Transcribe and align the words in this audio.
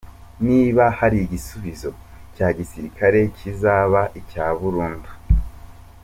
Niba 0.47 0.83
hari 0.99 1.17
igisubizo 1.21 1.89
cya 2.35 2.47
gisirikare, 2.57 3.19
kizaba 3.37 4.01
icya 4.19 4.45
burundu. 4.59 5.09